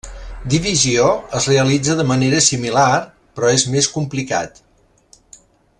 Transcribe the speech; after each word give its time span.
Divisió 0.51 1.09
es 1.39 1.47
realitza 1.51 1.97
de 1.99 2.07
manera 2.13 2.41
similar, 2.47 2.89
però 3.37 3.53
és 3.59 3.67
més 3.77 3.91
complicat. 3.99 4.63